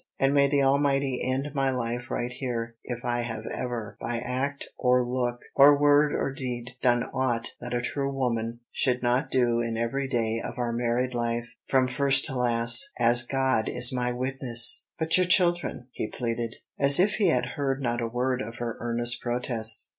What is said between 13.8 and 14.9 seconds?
my witness!"